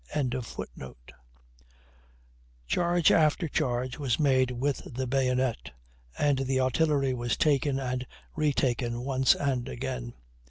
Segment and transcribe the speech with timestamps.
[2.65, 5.71] "]Charge after charge was made with the bayonet,
[6.17, 10.15] and the artillery was taken and retaken once and again.